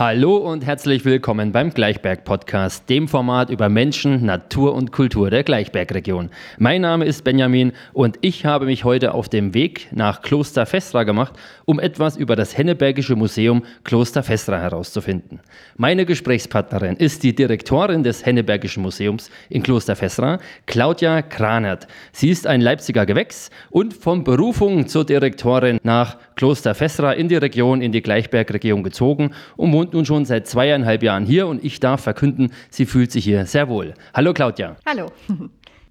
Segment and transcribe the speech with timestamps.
[0.00, 5.44] Hallo und herzlich willkommen beim Gleichberg Podcast, dem Format über Menschen, Natur und Kultur der
[5.44, 6.30] Gleichbergregion.
[6.56, 11.02] Mein Name ist Benjamin und ich habe mich heute auf dem Weg nach Kloster Festra
[11.02, 11.34] gemacht,
[11.66, 15.40] um etwas über das Hennebergische Museum Kloster Festra herauszufinden.
[15.76, 21.86] Meine Gesprächspartnerin ist die Direktorin des Hennebergischen Museums in Kloster Festra, Claudia Kranert.
[22.12, 27.36] Sie ist ein Leipziger Gewächs und von Berufung zur Direktorin nach Kloster Festra in die
[27.36, 31.80] Region, in die Gleichbergregion gezogen und wohnt nun schon seit zweieinhalb Jahren hier und ich
[31.80, 33.94] darf verkünden, sie fühlt sich hier sehr wohl.
[34.14, 34.76] Hallo Claudia.
[34.86, 35.06] Hallo.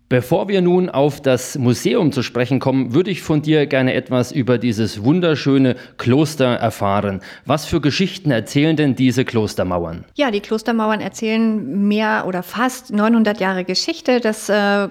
[0.09, 4.31] Bevor wir nun auf das Museum zu sprechen kommen, würde ich von dir gerne etwas
[4.31, 7.21] über dieses wunderschöne Kloster erfahren.
[7.45, 10.05] Was für Geschichten erzählen denn diese Klostermauern?
[10.15, 14.19] Ja, die Klostermauern erzählen mehr oder fast 900 Jahre Geschichte.
[14.19, 14.87] Das äh,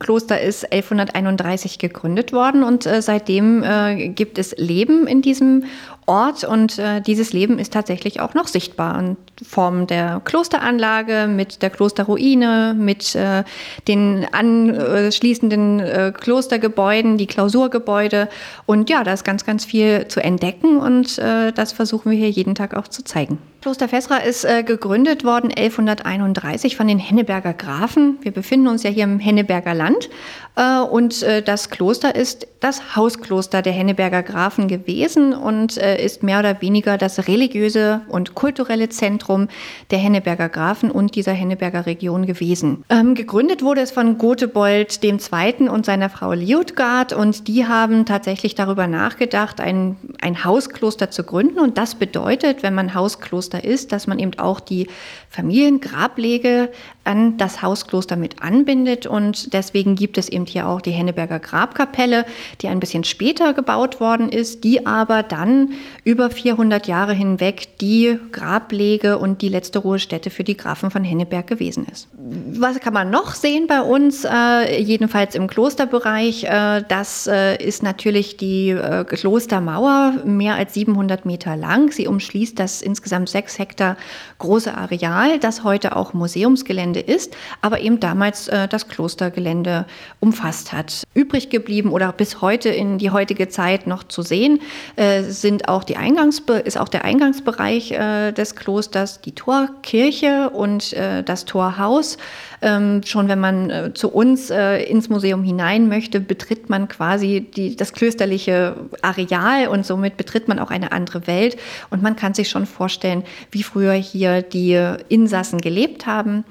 [0.00, 5.64] Kloster ist 1131 gegründet worden und äh, seitdem äh, gibt es Leben in diesem
[6.08, 11.60] Ort und äh, dieses Leben ist tatsächlich auch noch sichtbar in Form der Klosteranlage, mit
[11.60, 13.44] der Klosterruine, mit äh,
[13.86, 18.28] den anschließenden äh, Klostergebäuden, die Klausurgebäude
[18.64, 22.30] und ja, da ist ganz, ganz viel zu entdecken und äh, das versuchen wir hier
[22.30, 23.38] jeden Tag auch zu zeigen.
[23.60, 28.18] Kloster Fesra ist äh, gegründet worden 1131 von den Henneberger Grafen.
[28.22, 30.10] Wir befinden uns ja hier im Henneberger Land
[30.58, 36.22] äh, und äh, das Kloster ist das Hauskloster der Henneberger Grafen gewesen und äh, ist
[36.22, 39.48] mehr oder weniger das religiöse und kulturelle Zentrum
[39.90, 42.84] der Henneberger Grafen und dieser Henneberger Region gewesen.
[42.90, 45.68] Ähm, gegründet wurde es von Gotebold II.
[45.68, 51.60] und seiner Frau Liutgard und die haben tatsächlich darüber nachgedacht, ein, ein Hauskloster zu gründen
[51.60, 54.88] und das bedeutet, wenn man Hauskloster Hauskloster ist, dass man eben auch die
[55.30, 56.70] Familiengrablege
[57.04, 59.06] an das Hauskloster mit anbindet.
[59.06, 62.24] Und deswegen gibt es eben hier auch die Henneberger Grabkapelle,
[62.60, 65.72] die ein bisschen später gebaut worden ist, die aber dann
[66.04, 71.46] über 400 Jahre hinweg die Grablege und die letzte Ruhestätte für die Grafen von Henneberg
[71.46, 72.08] gewesen ist.
[72.14, 76.44] Was kann man noch sehen bei uns, äh, jedenfalls im Klosterbereich?
[76.44, 81.90] Äh, das äh, ist natürlich die äh, Klostermauer, mehr als 700 Meter lang.
[81.90, 83.96] Sie umschließt das insgesamt sechs Hektar
[84.38, 89.86] große Areal, das heute auch Museumsgelände ist, aber eben damals äh, das Klostergelände
[90.18, 91.04] umfasst hat.
[91.14, 94.60] Übrig geblieben oder bis heute in die heutige Zeit noch zu sehen,
[94.96, 100.92] äh, sind auch die Eingangsbe ist auch der Eingangsbereich äh, des Klosters, die Torkirche und
[100.94, 102.16] äh, das Torhaus.
[102.60, 107.46] Ähm, schon wenn man äh, zu uns äh, ins Museum hinein möchte, betritt man quasi
[107.54, 111.56] die, das klösterliche Areal und somit betritt man auch eine andere Welt.
[111.90, 116.44] Und man kann sich schon vorstellen, wie früher hier die Insassen gelebt haben.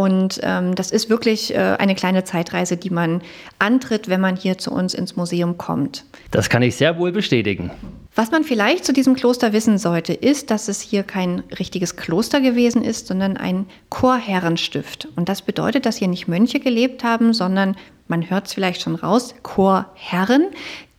[0.00, 3.20] Und ähm, das ist wirklich äh, eine kleine Zeitreise, die man
[3.58, 6.06] antritt, wenn man hier zu uns ins Museum kommt.
[6.30, 7.70] Das kann ich sehr wohl bestätigen.
[8.14, 12.40] Was man vielleicht zu diesem Kloster wissen sollte, ist, dass es hier kein richtiges Kloster
[12.40, 15.06] gewesen ist, sondern ein Chorherrenstift.
[15.16, 17.76] Und das bedeutet, dass hier nicht Mönche gelebt haben, sondern
[18.08, 20.46] man hört es vielleicht schon raus, Chorherren,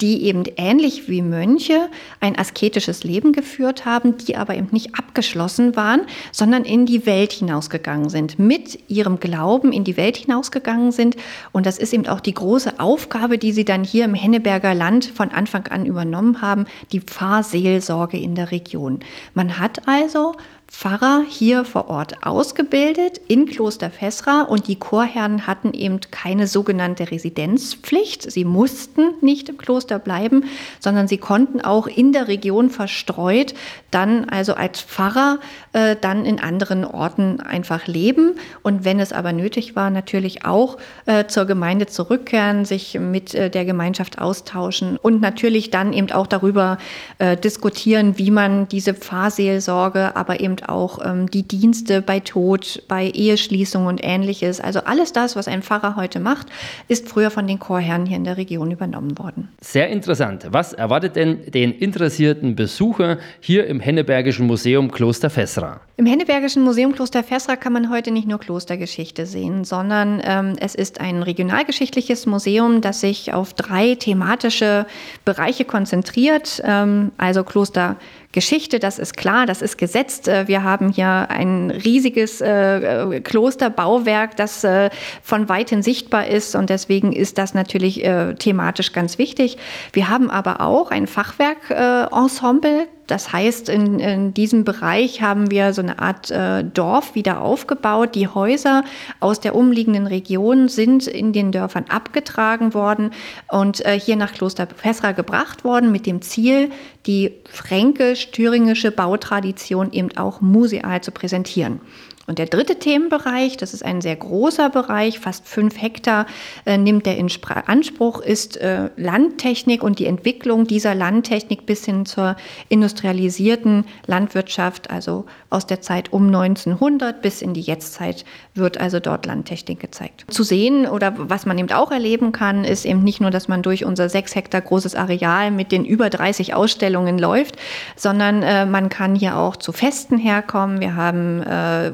[0.02, 1.90] die eben ähnlich wie Mönche
[2.20, 6.02] ein asketisches Leben geführt haben, die aber eben nicht abgeschlossen waren,
[6.32, 11.16] sondern in die Welt hinausgegangen sind, mit ihrem Glauben in die Welt hinausgegangen sind.
[11.52, 15.06] Und das ist eben auch die große Aufgabe, die sie dann hier im Henneberger Land
[15.06, 19.00] von Anfang an übernommen haben, die Pfarrseelsorge in der Region.
[19.34, 20.36] Man hat also
[20.72, 27.12] Pfarrer hier vor Ort ausgebildet in Kloster Fessra und die Chorherren hatten eben keine sogenannte
[27.12, 28.32] Residenzpflicht.
[28.32, 30.46] Sie mussten nicht im Kloster bleiben,
[30.80, 33.54] sondern sie konnten auch in der Region verstreut
[33.92, 35.40] dann also als Pfarrer
[35.74, 40.78] äh, dann in anderen Orten einfach leben und wenn es aber nötig war, natürlich auch
[41.06, 46.28] äh, zur Gemeinde zurückkehren, sich mit äh, der Gemeinschaft austauschen und natürlich dann eben auch
[46.28, 46.78] darüber
[47.20, 53.10] äh, diskutieren, wie man diese Pfarrseelsorge, aber eben auch ähm, die Dienste bei Tod, bei
[53.10, 54.60] Eheschließung und ähnliches.
[54.60, 56.48] Also alles das, was ein Pfarrer heute macht,
[56.88, 59.50] ist früher von den Chorherren hier in der Region übernommen worden.
[59.62, 60.48] Sehr interessant.
[60.52, 65.82] Was erwartet denn den interessierten Besucher hier im Hennebergischen Museum Kloster Fessra?
[65.98, 70.74] Im Hennebergischen Museum Kloster Fessra kann man heute nicht nur Klostergeschichte sehen, sondern ähm, es
[70.74, 74.88] ist ein regionalgeschichtliches Museum, das sich auf drei thematische
[75.26, 76.62] Bereiche konzentriert.
[76.66, 77.98] Ähm, also Kloster
[78.32, 80.28] Geschichte, das ist klar, das ist gesetzt.
[80.28, 84.90] Äh, wir haben hier ein riesiges äh, Klosterbauwerk, das äh,
[85.22, 89.58] von weitem sichtbar ist und deswegen ist das natürlich äh, thematisch ganz wichtig.
[89.94, 95.82] Wir haben aber auch ein Fachwerkensemble, das heißt, in, in, diesem Bereich haben wir so
[95.82, 98.16] eine Art äh, Dorf wieder aufgebaut.
[98.16, 98.86] Die Häuser
[99.20, 103.12] aus der umliegenden Region sind in den Dörfern abgetragen worden
[103.50, 106.72] und äh, hier nach Kloster Fessra gebracht worden mit dem Ziel,
[107.06, 111.82] die fränkisch-thüringische Bautradition eben auch museal zu präsentieren.
[112.28, 116.28] Und der dritte Themenbereich, das ist ein sehr großer Bereich, fast fünf Hektar
[116.66, 117.30] äh, nimmt der in
[117.66, 122.36] Anspruch, ist äh, Landtechnik und die Entwicklung dieser Landtechnik bis hin zur
[122.70, 129.26] industrialisierten Landwirtschaft, also aus der Zeit um 1900 bis in die Jetztzeit wird also dort
[129.26, 130.26] Landtechnik gezeigt.
[130.30, 133.62] Zu sehen oder was man eben auch erleben kann, ist eben nicht nur, dass man
[133.62, 137.56] durch unser sechs Hektar großes Areal mit den über 30 Ausstellungen läuft,
[137.96, 140.80] sondern äh, man kann hier auch zu Festen herkommen.
[140.80, 141.92] Wir haben äh,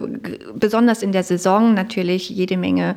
[0.53, 2.95] besonders in der Saison natürlich jede Menge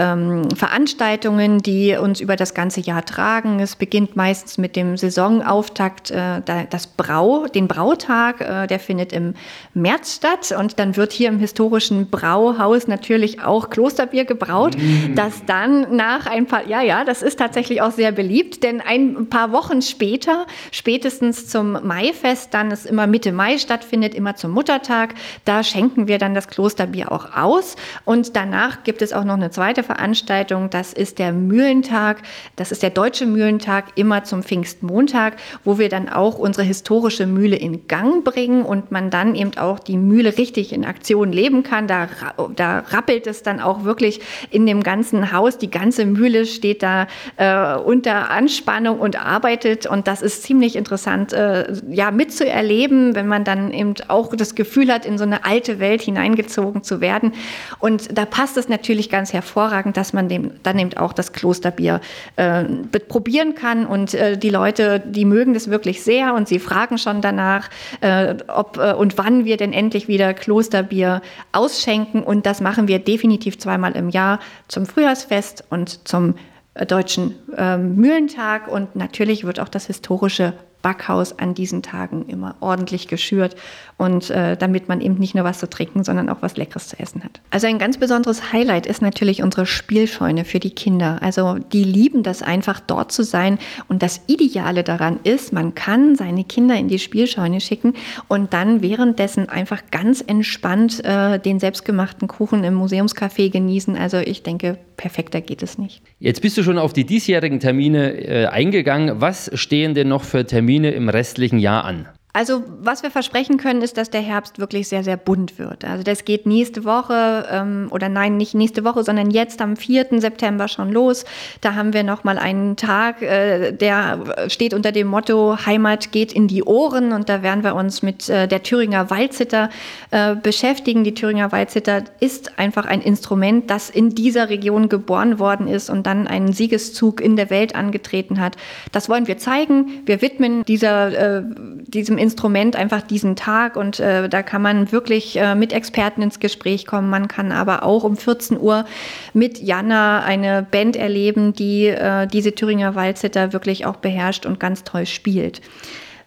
[0.00, 3.60] ähm, Veranstaltungen, die uns über das ganze Jahr tragen.
[3.60, 9.34] Es beginnt meistens mit dem Saisonauftakt, äh, das Brau, den Brautag, äh, der findet im
[9.74, 15.14] März statt und dann wird hier im historischen Brauhaus natürlich auch Klosterbier gebraut, mm.
[15.14, 19.28] das dann nach ein paar, ja, ja, das ist tatsächlich auch sehr beliebt, denn ein
[19.28, 25.14] paar Wochen später, spätestens zum Maifest, dann es immer Mitte Mai stattfindet, immer zum Muttertag,
[25.44, 27.76] da schenken wir dann das Klosterbier auch aus
[28.06, 32.18] und danach gibt es auch noch eine zweite Veranstaltung, das ist der Mühlentag,
[32.54, 35.34] das ist der deutsche Mühlentag immer zum Pfingstmontag,
[35.64, 39.80] wo wir dann auch unsere historische Mühle in Gang bringen und man dann eben auch
[39.80, 41.88] die Mühle richtig in Aktion leben kann.
[41.88, 42.08] Da,
[42.54, 44.20] da rappelt es dann auch wirklich
[44.52, 45.58] in dem ganzen Haus.
[45.58, 51.32] Die ganze Mühle steht da äh, unter Anspannung und arbeitet und das ist ziemlich interessant,
[51.32, 55.80] äh, ja, mitzuerleben, wenn man dann eben auch das Gefühl hat, in so eine alte
[55.80, 57.32] Welt hineingezogen zu werden.
[57.80, 61.32] Und da passt es natürlich ganz hervorragend hervorragend, dass man dem, dann eben auch das
[61.32, 62.00] Klosterbier
[62.36, 62.64] äh,
[63.08, 63.86] probieren kann.
[63.86, 67.70] Und äh, die Leute, die mögen das wirklich sehr und sie fragen schon danach,
[68.00, 71.22] äh, ob äh, und wann wir denn endlich wieder Klosterbier
[71.52, 72.22] ausschenken.
[72.22, 76.34] Und das machen wir definitiv zweimal im Jahr zum Frühjahrsfest und zum
[76.74, 78.68] äh, deutschen ähm, Mühlentag.
[78.68, 83.56] Und natürlich wird auch das historische Backhaus an diesen Tagen immer ordentlich geschürt
[83.96, 86.98] und äh, damit man eben nicht nur was zu trinken, sondern auch was Leckeres zu
[86.98, 87.40] essen hat.
[87.50, 91.18] Also ein ganz besonderes Highlight ist natürlich unsere Spielscheune für die Kinder.
[91.22, 96.16] Also die lieben das einfach dort zu sein und das Ideale daran ist, man kann
[96.16, 97.94] seine Kinder in die Spielscheune schicken
[98.28, 103.96] und dann währenddessen einfach ganz entspannt äh, den selbstgemachten Kuchen im Museumscafé genießen.
[103.96, 106.02] Also ich denke, perfekter geht es nicht.
[106.18, 109.22] Jetzt bist du schon auf die diesjährigen Termine äh, eingegangen.
[109.22, 112.06] Was stehen denn noch für Termine Termine im restlichen Jahr an?
[112.32, 115.84] Also was wir versprechen können, ist, dass der Herbst wirklich sehr, sehr bunt wird.
[115.84, 120.20] Also das geht nächste Woche ähm, oder nein, nicht nächste Woche, sondern jetzt am 4.
[120.20, 121.24] September schon los.
[121.60, 126.32] Da haben wir noch mal einen Tag, äh, der steht unter dem Motto Heimat geht
[126.32, 129.70] in die Ohren und da werden wir uns mit äh, der Thüringer Waldzitter
[130.12, 131.02] äh, beschäftigen.
[131.02, 136.06] Die Thüringer Waldzitter ist einfach ein Instrument, das in dieser Region geboren worden ist und
[136.06, 138.56] dann einen Siegeszug in der Welt angetreten hat.
[138.92, 140.02] Das wollen wir zeigen.
[140.06, 141.42] Wir widmen dieser, äh,
[141.88, 146.38] diesem Instrument einfach diesen Tag und äh, da kann man wirklich äh, mit Experten ins
[146.38, 147.10] Gespräch kommen.
[147.10, 148.84] Man kann aber auch um 14 Uhr
[149.32, 154.84] mit Jana eine Band erleben, die äh, diese Thüringer Waldzitter wirklich auch beherrscht und ganz
[154.84, 155.60] toll spielt.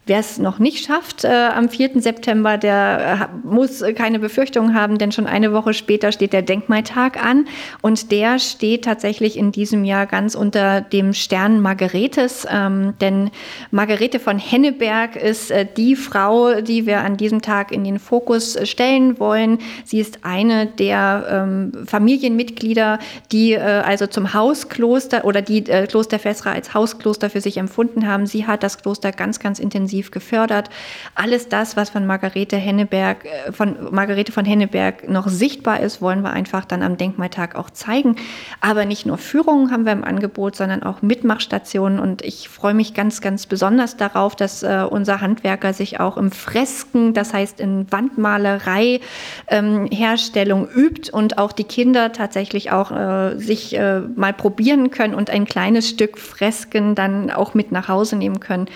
[0.06, 2.02] Wer es noch nicht schafft äh, am 4.
[2.02, 7.24] September, der äh, muss keine Befürchtungen haben, denn schon eine Woche später steht der Denkmaltag
[7.24, 7.46] an
[7.82, 13.32] und der steht tatsächlich in diesem Jahr ganz unter dem Stern Margaretes, ähm, denn
[13.72, 18.58] Margarete von Henneberg ist äh, die Frau, die wir an diesem Tag in den Fokus
[18.68, 19.60] stellen wollen.
[19.86, 23.00] Sie ist eine der ähm, Familienmitglieder,
[23.32, 28.06] die äh, also zum Hauskloster oder die äh, Kloster Fessra als Hauskloster für sich empfunden
[28.06, 28.25] haben.
[28.25, 30.70] Sie hat das Kloster ganz, ganz intensiv intensiv gefördert.
[31.16, 36.24] Alles das, was von Margarete Henneberg, äh, von Margarete von Henneberg noch sichtbar ist, wollen
[36.24, 38.16] wir einfach dann am Denkmaltag auch zeigen.
[38.60, 42.00] Aber nicht nur Führungen haben wir im Angebot, sondern auch Mitmachstationen.
[42.00, 46.32] Und ich freue mich ganz, ganz besonders darauf, dass äh, unser Handwerker sich auch im
[46.32, 49.00] Fresken, das heißt in Wandmalerei,
[49.48, 55.14] ähm, Herstellung übt und auch die Kinder tatsächlich auch äh, sich äh, mal probieren können
[55.14, 58.68] und ein kleines Stück Fresken dann auch mit nach Hause nehmen können.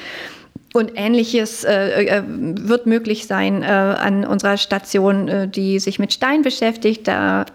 [0.74, 6.14] Und ähnliches äh, äh, wird möglich sein äh, an unserer Station, äh, die sich mit
[6.14, 7.08] Stein beschäftigt.
[7.08, 7.46] Da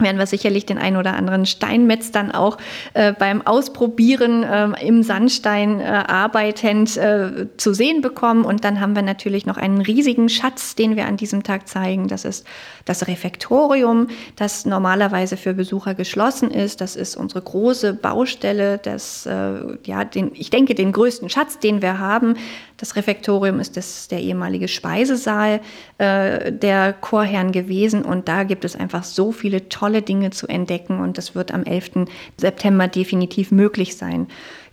[0.00, 2.58] werden wir sicherlich den einen oder anderen Steinmetz dann auch
[2.94, 8.44] äh, beim Ausprobieren äh, im Sandstein äh, arbeitend äh, zu sehen bekommen.
[8.44, 12.08] Und dann haben wir natürlich noch einen riesigen Schatz, den wir an diesem Tag zeigen.
[12.08, 12.46] Das ist
[12.84, 16.80] das Refektorium, das normalerweise für Besucher geschlossen ist.
[16.80, 21.80] Das ist unsere große Baustelle, das, äh, ja, den, ich denke, den größten Schatz, den
[21.82, 22.36] wir haben.
[22.76, 25.60] Das Refektorium ist das, der ehemalige Speisesaal
[25.98, 28.02] äh, der Chorherren gewesen.
[28.02, 31.00] Und da gibt es einfach so viele tolle Dinge zu entdecken.
[31.00, 32.06] Und das wird am 11.
[32.36, 34.26] September definitiv möglich sein.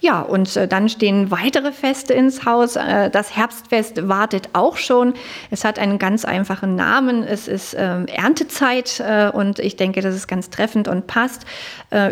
[0.03, 2.75] Ja, und äh, dann stehen weitere Feste ins Haus.
[2.75, 5.13] Äh, das Herbstfest wartet auch schon.
[5.49, 7.23] Es hat einen ganz einfachen Namen.
[7.23, 11.45] Es ist ähm, Erntezeit äh, und ich denke, das ist ganz treffend und passt.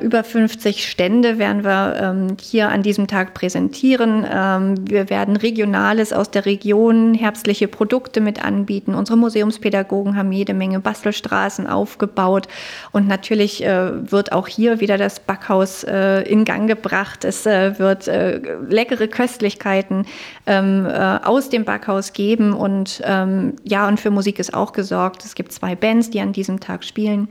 [0.04, 4.28] Über 50 Stände werden wir ähm, hier an diesem Tag präsentieren.
[4.32, 8.94] Ähm, wir werden Regionales aus der Region, herbstliche Produkte mit anbieten.
[8.94, 12.48] Unsere Museumspädagogen haben jede Menge Bastelstraßen aufgebaut
[12.92, 17.26] und natürlich wird auch hier wieder das Backhaus in Gang gebracht.
[17.26, 17.48] Es
[17.82, 18.38] wird äh,
[18.70, 20.06] leckere Köstlichkeiten
[20.48, 22.54] ähm, äh, aus dem Backhaus geben.
[22.54, 25.26] Und ähm, ja, und für Musik ist auch gesorgt.
[25.26, 27.28] Es gibt zwei Bands, die an diesem Tag spielen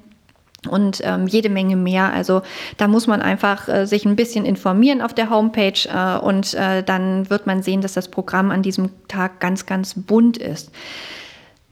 [0.68, 2.12] und ähm, jede Menge mehr.
[2.12, 2.42] Also
[2.76, 6.82] da muss man einfach äh, sich ein bisschen informieren auf der Homepage äh, und äh,
[6.82, 10.70] dann wird man sehen, dass das Programm an diesem Tag ganz, ganz bunt ist.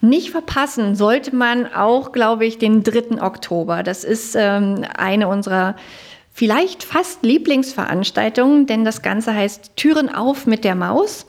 [0.00, 3.20] Nicht verpassen sollte man auch, glaube ich, den 3.
[3.20, 3.82] Oktober.
[3.82, 5.74] Das ist ähm, eine unserer
[6.38, 11.26] vielleicht fast Lieblingsveranstaltung, denn das Ganze heißt Türen auf mit der Maus.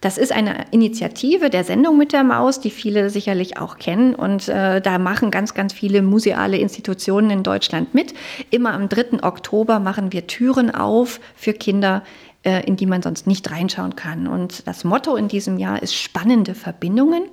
[0.00, 4.14] Das ist eine Initiative der Sendung mit der Maus, die viele sicherlich auch kennen.
[4.14, 8.14] Und äh, da machen ganz, ganz viele museale Institutionen in Deutschland mit.
[8.50, 9.22] Immer am 3.
[9.22, 12.02] Oktober machen wir Türen auf für Kinder,
[12.42, 14.26] äh, in die man sonst nicht reinschauen kann.
[14.26, 17.24] Und das Motto in diesem Jahr ist spannende Verbindungen.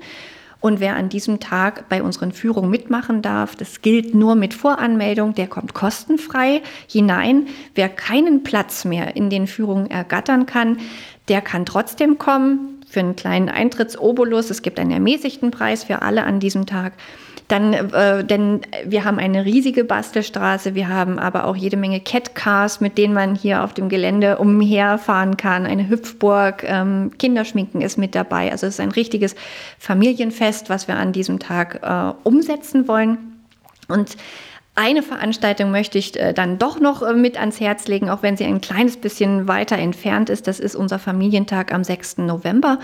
[0.63, 5.36] Und wer an diesem Tag bei unseren Führungen mitmachen darf, das gilt nur mit Voranmeldung,
[5.36, 7.48] der kommt kostenfrei hinein.
[7.75, 10.77] Wer keinen Platz mehr in den Führungen ergattern kann,
[11.27, 14.51] der kann trotzdem kommen für einen kleinen Eintrittsobolus.
[14.51, 16.93] Es gibt einen ermäßigten Preis für alle an diesem Tag.
[17.47, 22.79] Dann, äh, denn wir haben eine riesige Bastelstraße, wir haben aber auch jede Menge Catcars,
[22.79, 28.15] mit denen man hier auf dem Gelände umherfahren kann, eine Hüpfburg, ähm, Kinderschminken ist mit
[28.15, 28.51] dabei.
[28.51, 29.35] Also es ist ein richtiges
[29.77, 33.17] Familienfest, was wir an diesem Tag äh, umsetzen wollen.
[33.89, 34.15] Und
[34.75, 38.37] eine Veranstaltung möchte ich äh, dann doch noch äh, mit ans Herz legen, auch wenn
[38.37, 40.47] sie ein kleines bisschen weiter entfernt ist.
[40.47, 42.17] Das ist unser Familientag am 6.
[42.19, 42.79] November.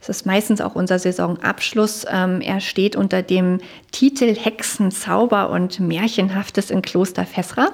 [0.00, 2.06] Das ist meistens auch unser Saisonabschluss.
[2.10, 3.58] Ähm, er steht unter dem
[3.92, 7.68] Titel Hexen, Zauber und Märchenhaftes in Kloster Fessra.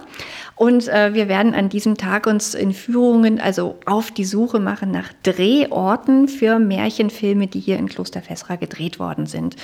[0.56, 4.90] Und äh, wir werden an diesem Tag uns in Führungen, also auf die Suche machen
[4.90, 9.56] nach Drehorten für Märchenfilme, die hier in Kloster Fessra gedreht worden sind.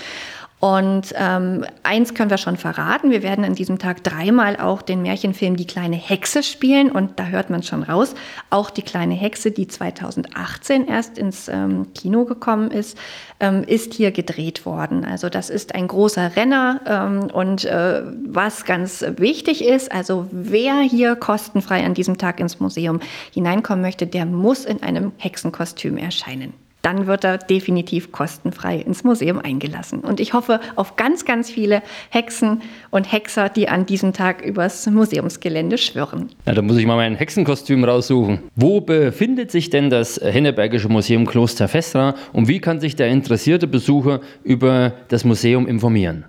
[0.58, 5.02] Und ähm, eins können wir schon verraten, wir werden an diesem Tag dreimal auch den
[5.02, 6.90] Märchenfilm Die kleine Hexe spielen.
[6.90, 8.14] Und da hört man schon raus,
[8.48, 12.96] auch die kleine Hexe, die 2018 erst ins ähm, Kino gekommen ist,
[13.38, 15.04] ähm, ist hier gedreht worden.
[15.04, 20.80] Also das ist ein großer Renner ähm, und äh, was ganz wichtig ist, also wer
[20.80, 23.00] hier kostenfrei an diesem Tag ins Museum
[23.32, 26.54] hineinkommen möchte, der muss in einem Hexenkostüm erscheinen
[26.87, 30.02] dann wird er definitiv kostenfrei ins Museum eingelassen.
[30.02, 34.87] Und ich hoffe auf ganz, ganz viele Hexen und Hexer, die an diesem Tag übers
[34.87, 36.28] Museumsgelände schwirren.
[36.47, 38.38] Ja, da muss ich mal mein Hexenkostüm raussuchen.
[38.55, 43.66] Wo befindet sich denn das Hennebergische Museum Kloster Festra und wie kann sich der interessierte
[43.66, 46.25] Besucher über das Museum informieren?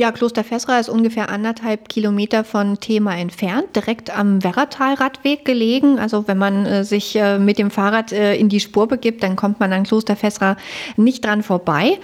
[0.00, 5.98] Ja, Kloster Fessra ist ungefähr anderthalb Kilometer von Thema entfernt, direkt am Werratal-Radweg gelegen.
[5.98, 9.34] Also wenn man äh, sich äh, mit dem Fahrrad äh, in die Spur begibt, dann
[9.34, 10.56] kommt man an Kloster Fessra
[10.96, 11.98] nicht dran vorbei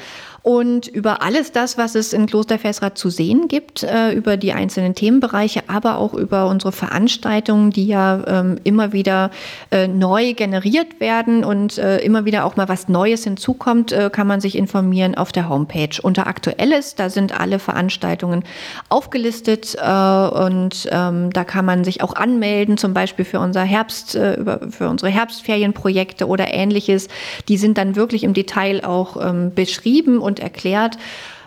[0.45, 4.53] und über alles das, was es in Kloster Fessra zu sehen gibt, äh, über die
[4.53, 9.31] einzelnen Themenbereiche, aber auch über unsere Veranstaltungen, die ja ähm, immer wieder
[9.71, 14.43] äh, neu generiert werden und äh, immer wieder auch mal was Neues hinzukommt, kann man
[14.43, 15.89] sich informieren auf der Homepage.
[16.03, 18.45] Unter Aktuelles, da sind alle Veranstaltungen
[18.91, 24.89] aufgelistet und ähm, da kann man sich auch anmelden, zum Beispiel für unser Herbst, für
[24.89, 27.09] unsere Herbstferienprojekte oder ähnliches.
[27.49, 30.97] Die sind dann wirklich im Detail auch ähm, beschrieben und erklärt.